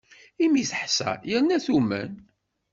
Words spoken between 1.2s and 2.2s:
yerna tumen.